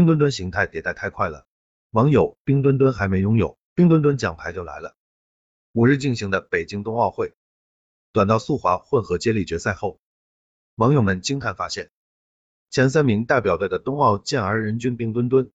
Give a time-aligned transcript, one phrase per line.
[0.00, 1.44] 冰墩墩形态迭代太快了，
[1.90, 4.96] 网友冰墩墩还没拥有，冰墩墩奖牌就来了。
[5.72, 7.34] 五日进行的北京冬奥会
[8.10, 10.00] 短道速滑混合接力决赛后，
[10.76, 11.90] 网友们惊叹发现，
[12.70, 15.50] 前三名代表队的冬奥健儿人均冰墩墩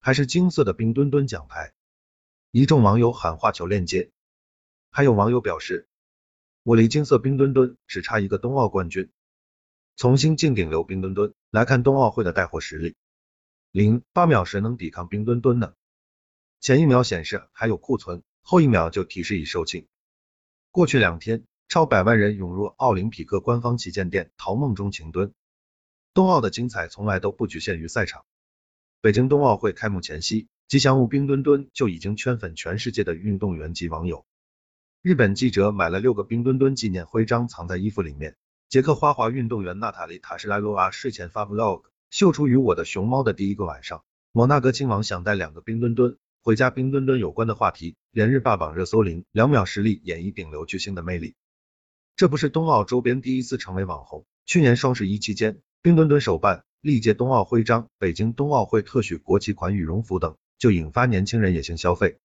[0.00, 1.72] 还是金色的冰墩墩奖牌，
[2.50, 4.10] 一众网友喊话求链接，
[4.90, 5.86] 还有网友表示，
[6.64, 9.12] 我离金色冰墩墩只差一个冬奥冠军。
[9.94, 12.96] 从新晋顶流冰墩墩来看冬奥会的带货实力，
[13.72, 15.74] 零八秒谁能抵抗冰墩墩呢？
[16.60, 18.22] 前一秒显示还有库存。
[18.42, 19.86] 后一秒就提示已售罄。
[20.72, 25.32] 过去两天，超百万人涌入奥林匹克官方旗舰店淘梦中情墩。
[26.14, 28.24] 冬奥的精彩从来都不局限于赛场。
[29.00, 34.26] 北京冬奥会开幕前夕，吉祥物冰墩墩就已经圈粉全世界的运动员及网友。
[35.02, 38.36] 日本记者买了六个冰墩墩纪念徽章藏在衣服里面。
[38.68, 44.02] 捷克花滑运动员娜塔莉塔什莱罗娃睡前发 vlog，秀出与我的熊猫的第一个晚上。
[44.32, 46.18] 摩纳哥亲王想带两个冰墩墩。
[46.42, 51.34] 回家冰墩墩有关的话题连日霸榜热搜，零两秒实力演绎顶流巨星的魅力。
[52.16, 62.18] 这不是冬奥周边第一次成为网红，去年双十一期间，冰墩墩手办、历届冬奥徽章、北京冬奥会特许国旗款羽绒服等，就引发年轻人野性消费。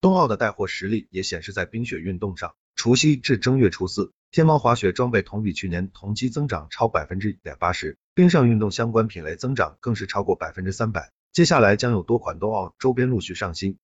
[0.00, 11.12] 冬奥的带货实力也显示在冰雪运动上，除夕至正月初四，天猫滑雪装备同比去年同期增长超百分之一百八十，冰上运动相关品类增长更是超过百分之三百。
[11.32, 13.78] 接下来将有多款冬奥周边陆续上新，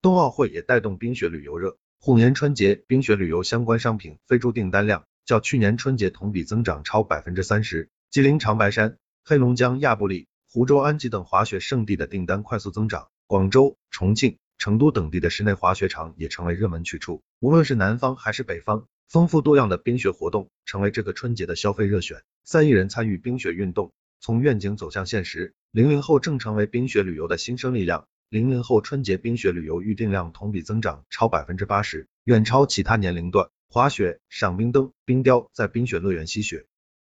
[0.00, 1.76] 冬奥会也带动冰雪旅游热。
[2.00, 7.90] 虎年春节冰雪旅游相关商品飞猪订单量较去年春节同比增长超百分之三十。
[8.10, 17.22] 吉林长白山、黑龙江亚布力、湖州安吉等滑雪胜地的订单快速增长，广州、重庆、成都等地的室内滑雪场也成为热门去处。
[17.38, 22.22] 无论是南方还是北方，丰富多样的冰雪活动成为这个春节的消费热选。
[22.44, 23.92] 三亿人参与冰雪运动。
[24.20, 28.08] 从愿景走向现实，零零后正成为冰雪旅游的新生力量。
[28.30, 33.50] 零零后春节冰雪旅游预订量同比增长超百分之八十，远超其他年龄段。
[33.68, 36.64] 滑雪、赏冰灯、冰雕，在冰雪乐园吸雪。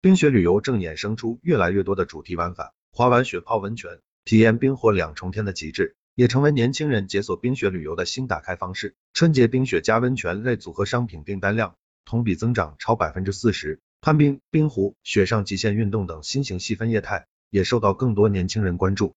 [0.00, 8.94] 冰雪旅游正衍生出越来越多的主题玩法，滑完雪泡温泉，体验冰火两重天的极致，也成为年轻人解锁冰雪旅游的新打开方式。
[9.14, 11.76] 春节冰雪加温泉类组合商品订单量
[12.10, 13.78] 同比增长超百分之四十。
[14.00, 19.08] 攀冰、冰壶、雪上极限运动等新型细分业态也受到更多年轻人关注。